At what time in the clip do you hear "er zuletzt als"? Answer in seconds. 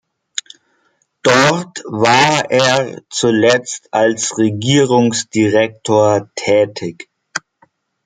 2.49-4.35